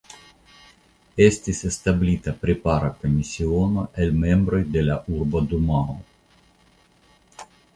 [1.25, 5.97] Estis establita prepara komisiono el membroj de la urba dumao.